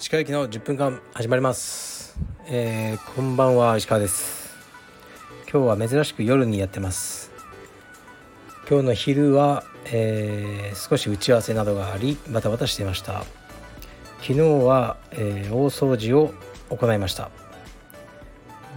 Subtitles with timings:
[0.00, 4.56] 石川駅の10分間始まります、えー、こんばんは石川です。
[5.48, 7.30] 今日は珍しく夜にやってます。
[8.68, 13.24] 今日の昼は、えー、少し打ち合わせなどがありバタバタしていました。
[14.22, 16.34] 昨日は、えー、大掃除を
[16.70, 17.30] 行いました。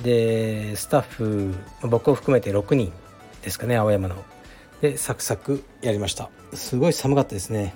[0.04, 1.56] でスタッフ
[1.88, 2.94] 僕を含めて6人
[3.42, 4.37] ですかね青山の。
[4.82, 6.30] でサクサクやりました。
[6.54, 7.74] すごい寒かったですね。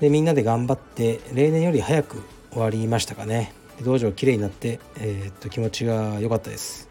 [0.00, 3.52] でみんなで頑張って例年より早く終わりましたかね。
[3.82, 6.88] 道場きれいになって、えー、っと気持ちが良かったです。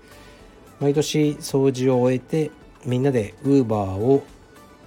[0.80, 2.52] 毎年掃除を終えて
[2.86, 4.24] みんなでウーバーを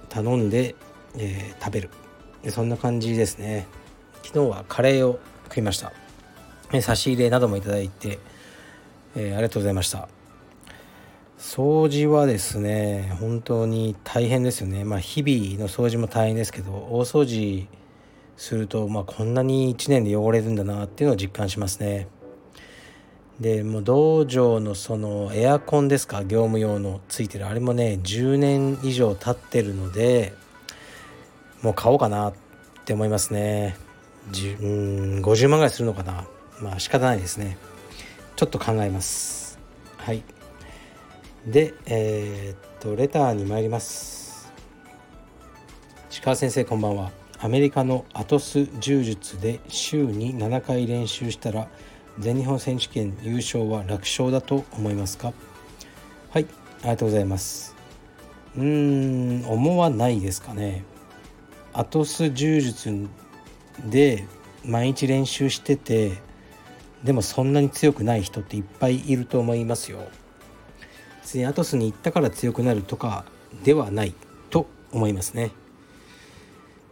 [0.09, 0.75] 頼んで、
[1.17, 1.89] えー、食べる。
[2.43, 3.67] でそんな感じですね。
[4.23, 5.91] 昨日はカレーを食いました。
[6.81, 8.19] 差し入れなどもいただいて、
[9.15, 10.07] えー、ありがとうございました。
[11.39, 14.83] 掃除はですね本当に大変ですよね。
[14.83, 17.67] まあ日々の掃除も大変ですけど大掃除
[18.35, 22.07] すると、まあ、こんなに1年で汚れるんだなっていうのを実感しますね。
[23.39, 30.33] でもう道場のそのエアコンですか業務用のついてるあれもね10年以上経ってるので
[31.61, 32.33] もう買おうかなっ
[32.83, 33.77] て思いますね。
[34.27, 36.25] うん50万ぐらいするのかな。
[36.61, 37.57] まあ仕方ないですね。
[38.35, 39.57] ちょっと考えます。
[39.95, 40.21] はい。
[41.45, 44.51] でえー、っとレターに参ります。
[46.11, 47.11] 石川先生こんばんは。
[47.39, 51.69] アメリカのアトス柔術で週に7回練習したら
[52.19, 55.31] 全日本選手権優勝は楽勝だと思いますか？
[56.31, 56.45] はい
[56.81, 57.73] ありがとうございます。
[58.57, 60.83] うーん思わないですかね。
[61.71, 63.07] アトス柔術
[63.85, 64.27] で
[64.65, 66.17] 毎日練習してて
[67.05, 69.99] でもそんなに強くない人っていっぱいいると思いますよ。
[71.29, 73.23] 別にアトスに行ったから強くなるとか
[73.63, 74.15] ではない
[74.49, 75.51] と思いますね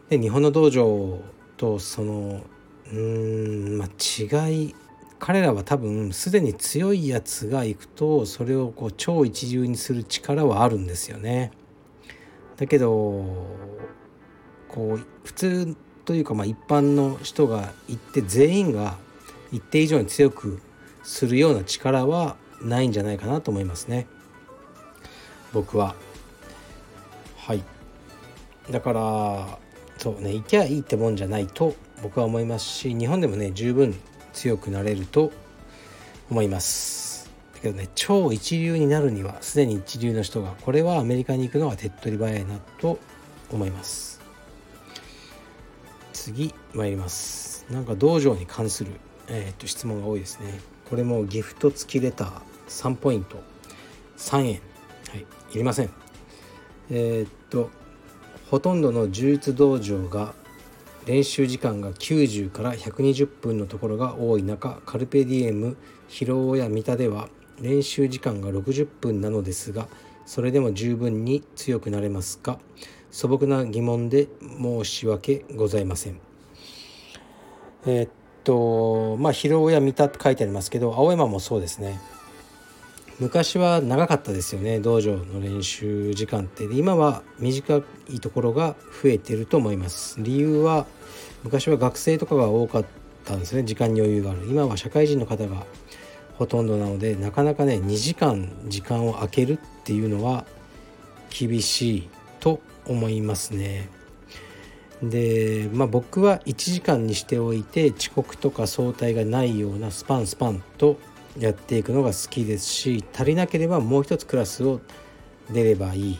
[0.09, 1.19] で日本の道場
[1.57, 2.43] とその
[2.85, 4.75] うーんまあ違い
[5.17, 11.51] 彼らは多分すでに強いやつが行くとそれをこう超一流にする力はあるんですよね。
[12.57, 13.25] だけど
[14.67, 15.75] こう普通
[16.05, 18.97] というかまあ一般の人が行って全員が
[19.51, 20.61] 一定以上に強く
[21.01, 24.05] するような力はないんじゃないかなと思いますね。
[25.57, 25.95] 僕は。
[27.35, 27.63] はい。
[28.69, 29.59] だから
[29.97, 31.73] そうね行きゃいいってもんじゃないと
[32.03, 33.95] 僕は思いますし日本でもね十分
[34.33, 35.31] 強くなれると
[36.29, 37.31] 思います。
[37.55, 42.99] だけどね超一流になるにはすでに一流の人がこれはアメリカに行くのは手っ取り早いなと
[43.51, 44.21] 思います。
[46.13, 47.65] 次参ります。
[47.71, 48.91] なんか道場に関する、
[49.27, 50.59] えー、っと質問が多いですね。
[50.87, 53.41] これもギフト付きレター3ポイント。
[54.17, 54.61] 3円。
[55.09, 55.25] はい。
[55.53, 55.89] いりません。
[56.89, 57.69] えー、っと
[58.49, 60.33] ほとんどの柔術道場が
[61.05, 67.29] 練習時間が90から120分のところが多い中カルペディエム広尾や三田では
[67.61, 69.87] 練習時間が60分なのですが
[70.25, 72.59] それでも十分に強くなれますか？
[73.11, 76.19] 素朴な疑問で申し訳ございません。
[77.85, 78.09] えー、っ
[78.43, 81.99] とまあ広尾や三田って書いてありますけど青山もそうですね。
[83.19, 86.65] 昔は長かったですよね道場の練習時間って。
[86.65, 90.17] 今は短いところが増えてると思います。
[90.19, 90.85] 理由は
[91.43, 92.85] 昔は学生とかが多かっ
[93.25, 94.45] たんですね時間に余裕がある。
[94.47, 95.65] 今は社会人の方が
[96.37, 100.45] ほとんどなのでなかなかね2時間時間を空けるっていうのは
[101.29, 103.89] 厳しいと思いますね。
[105.01, 110.99] でまあ僕は1時間にしておいて遅刻とか早退がないようなスパンスパンと
[111.39, 114.81] やっていくのが好きですし足りなければもう一つクラスを
[115.51, 116.19] 出ればいい。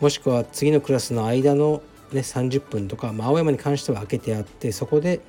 [0.00, 1.82] もしくは次のクラスの間の、
[2.12, 5.20] ね、30分とか、まあ、青山に関しては空けてあってそこで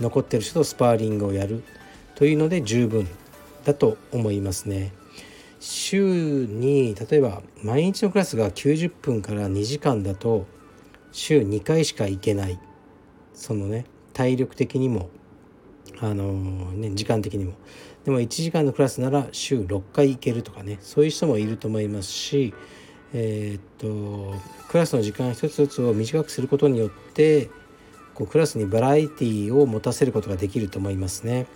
[0.00, 1.62] 残ってる人とスパーリングをやる。
[2.14, 3.06] というので十分
[3.64, 4.92] だと思いますね。
[5.60, 10.46] 週に例えば毎日のクラスが90分から2時間だと
[11.12, 12.58] 週2回しか行けない。
[13.34, 13.84] そのね
[14.14, 15.10] 体力的にも
[16.00, 17.54] あのー、ね時間的にも
[18.04, 22.54] でも1時間のクラスなら週6回行けるとかねそういう人もいると思いますし
[23.12, 27.50] えー、っとクラスの時間一つ一つを短くすることによって
[28.14, 31.46] こうクラスにバラエティを持たせることができると思いますね。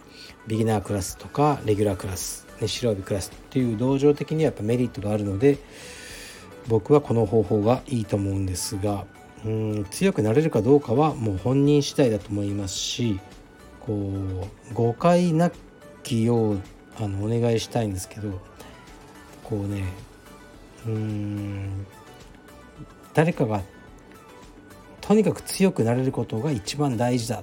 [0.47, 5.59] ビギナークラスとかレギュラークラス、ね、白帯クラスっていう同情的にはやっぱメリットがあるので
[6.69, 9.05] 僕はこの方法がいいと思うんですが
[9.45, 13.21] うん強くなれるかどうかはもう本人次第だと思いますし
[13.87, 15.50] こう誤解な
[16.02, 16.61] きよう
[16.99, 18.40] あのお願いしたいんですけど
[19.43, 19.84] こうね
[20.87, 21.87] うん
[23.14, 23.62] 誰かが
[25.00, 27.43] とにかく強くなれることが一番大事だ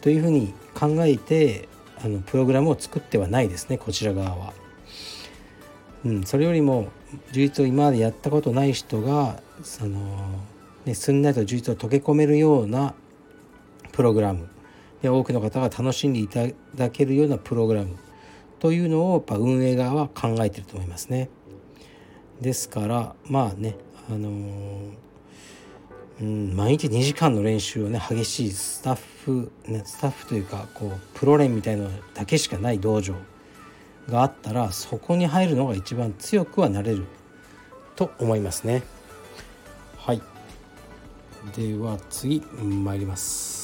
[0.00, 1.68] というふうに考えて
[2.02, 4.52] あのプログラムを作ってはないですねこちら側は。
[6.04, 6.88] うん、それよりも
[7.32, 9.98] 充実を今までやったことない人がその、
[10.84, 12.92] ね、すんなりと充実を溶け込めるような
[13.92, 14.48] プログラム
[15.08, 17.96] 多くの方が楽しんでいただけるようなプログラム
[18.58, 21.28] というのをやっぱ運営側は考えてると思いますね。
[22.40, 23.76] ですからまあね
[24.10, 24.28] あの、
[26.20, 33.14] うん、毎日2時間の練習をね激しいスタッフ、ね、スタッフというかこうプロ練みたいなのだけしかない道場
[34.08, 37.06] があったらそこに入るのが一番強くはなれる
[37.96, 38.82] と思いますね。
[39.96, 40.20] はい
[41.56, 43.63] では次参ります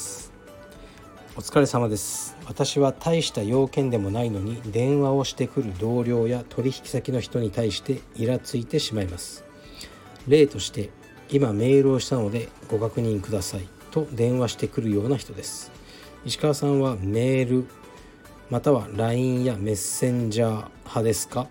[1.33, 2.35] お疲れ様です。
[2.45, 9.45] 私は大した要件でもないのに電話をしてくる同僚や取引先の人に対してイラついてしまいます。
[10.27, 10.89] 例として
[11.29, 15.71] 今メールをしたのでご確認くださいと電話してくるような人です。
[16.25, 17.65] 石川さんはメール
[18.49, 20.49] または LINE やメッセンジャー
[20.79, 21.47] 派ですか？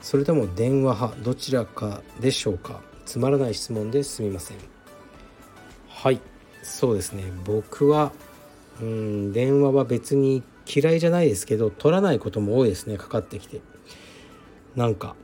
[0.00, 2.80] それとも電話派どちらかでしょうか？
[3.04, 4.56] つまらない質問ですみません。
[5.90, 6.20] はい
[6.62, 7.24] そうですね。
[7.44, 8.10] 僕は
[8.80, 13.60] うん電話は別に嫌いじゃないですけど取らないことも多いですねかかってきて。
[14.76, 15.14] なんか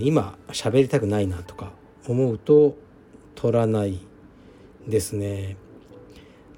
[0.00, 1.72] 今喋りたくないなとか
[2.08, 2.76] 思うと
[3.34, 4.00] 取らない
[4.86, 5.56] ですね。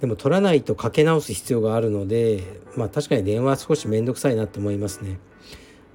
[0.00, 5.19] でも取らないとかけ直す必要があるのでまあ確かに電話は少し面倒くさいなと思いますね。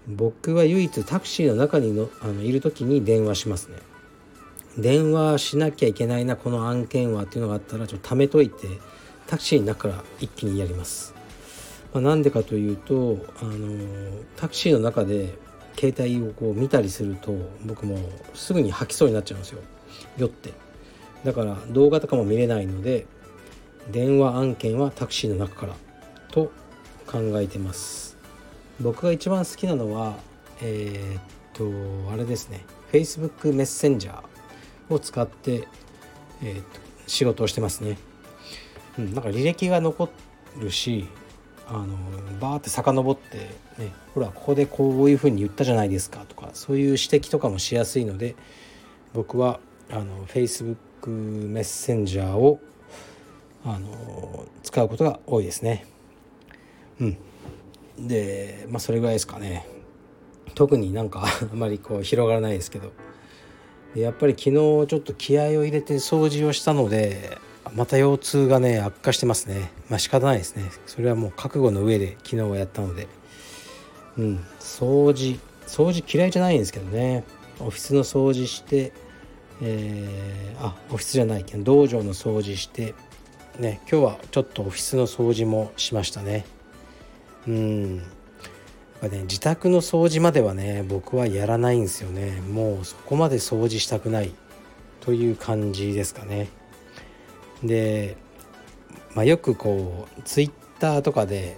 [0.07, 3.77] 僕は唯一タクシーの中にのあのいる時に電話しますね。
[4.77, 8.67] 電話しなきゃいけないなこの案件はっていうのがあったらちょっと貯めといて
[9.29, 11.13] タクシーの中から一気にやります。
[11.93, 15.37] まあ、なんでかというとあのタクシーの中で
[15.77, 17.33] 携帯をこう見たりすると
[17.63, 17.99] 僕も
[18.33, 19.61] すぐに吐きそうになっちゃうんですよ
[20.17, 20.53] 酔って
[21.23, 23.07] だから動画とかも見れないので
[23.91, 25.75] 電話案件はタクシーの中から
[26.31, 26.51] と
[27.07, 28.17] 考えてます
[28.79, 30.17] 僕が一番好きなのは
[30.61, 35.67] えー、っとあれですね Facebook メッセンジャーを使って、
[36.43, 37.97] えー、と仕事をしてますね。
[38.97, 40.09] うん、なんか履歴が残
[40.57, 41.07] るし
[41.67, 41.95] あの
[42.39, 43.37] バーって遡って
[43.77, 48.35] ねほらここでこういうふうに言ったじゃないですかとかそういう指摘とかもしやすいので
[49.13, 49.59] 僕は
[49.91, 50.75] あの Facebook
[51.07, 52.59] メッセンジャーを
[53.65, 55.85] あの使うことが多いですね。
[57.01, 57.17] うん、
[58.07, 59.67] でまあそれぐらいですかね。
[60.55, 62.91] 特になんか あまりこう広がらないですけど。
[63.95, 67.39] やっぱり昨日ちょっと気合を入れて掃除をしたので
[67.73, 69.71] また腰痛がね悪化してますね。
[69.89, 70.71] まあ仕方ないですね。
[70.85, 73.07] それはもう覚悟の上で昨日はやったので。
[74.17, 74.45] うん。
[74.59, 77.23] 掃除掃除嫌いじゃないんですけどね。
[77.59, 78.93] オフィスの掃除して
[79.61, 82.93] えー、あオフィスじゃないけど道場の掃除して
[83.59, 86.45] ね今日はちょっとオフィスの掃除もしましたね。
[87.47, 87.97] うん。
[87.97, 88.03] やっ
[89.01, 92.41] ぱね自宅の掃除まではね僕はやらないんですよね。
[92.41, 94.33] もうそこまで掃除したくない
[95.01, 96.49] という感じですかね。
[97.63, 98.17] で、
[99.15, 101.57] まあ、よくこうツイッターとかで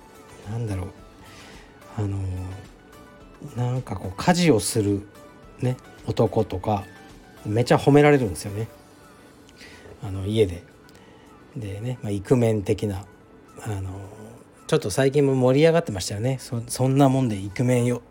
[0.50, 0.88] なんだろう
[1.98, 2.18] あの
[3.56, 5.08] なんかこう家事をする
[5.60, 5.78] ね
[6.08, 6.86] 男とか
[7.46, 8.68] めちゃ褒められるんですよね。
[10.04, 10.64] あの家で。
[11.56, 13.04] でね、まあ、イクメン的な
[13.64, 13.90] あの
[14.68, 16.40] ちょっと最近も盛り上がってましたよね。
[16.40, 18.02] そんなもんでイクメンよ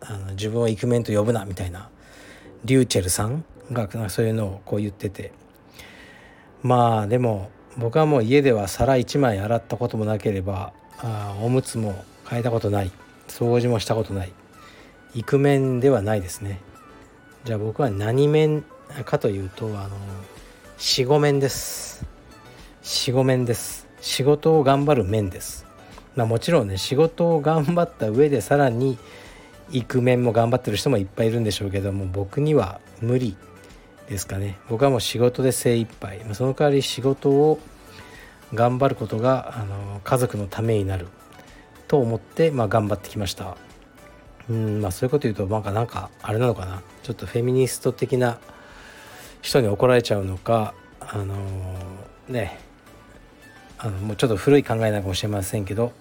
[0.00, 1.90] あの自分をイクメンと呼ぶなみたいな。
[2.64, 5.32] リューチェルさんがそういうのをこう言ってて。
[6.66, 12.90] まあでも僕はもう家では皿1枚洗ったこともなければあおむつも変えたことない。
[13.28, 14.32] 掃除もしたことない。
[15.14, 16.60] イクメンではないですね。
[17.44, 18.64] じゃあ僕は何面
[19.04, 19.90] かというとあの
[20.76, 22.04] 四五面です。
[22.82, 23.86] 四五面です。
[24.00, 25.66] 仕事を頑張る面です。
[26.16, 28.98] まあ、もちろんね仕事を頑張った上でさらに
[29.70, 33.36] 行く面も頑張ってる人もいっぱいいるんでしょうけども僕には無理。
[34.08, 34.58] ですかね。
[34.68, 36.20] 僕はもう仕事で精一杯。
[36.32, 37.58] その代わり仕事を
[38.54, 41.08] 頑張ることがあの家族のためになる。
[41.88, 43.56] と思って、まあ、頑張ってきました。
[44.48, 46.82] うんまあそういうこと言うとなんかなんかあれなのかな。
[47.02, 48.38] ちょっとフェミニスト的な
[49.42, 52.66] 人に怒られちゃうのかあのー、ね。
[53.78, 55.92] あのもうちょっと古い考えなのかもしれませんけど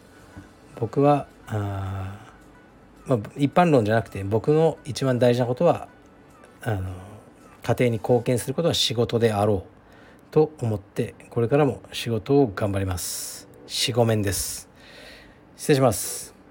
[0.79, 2.15] 僕はあ、
[3.05, 5.88] まあ、一般論じゃなくて僕の一番大事なことは
[6.62, 6.81] あの
[7.65, 9.69] 家庭に貢献することは仕事であろう
[10.29, 13.48] と思ってこれからも仕事を頑張ります。
[13.65, 14.69] 四五面です。
[15.57, 16.36] 失礼します「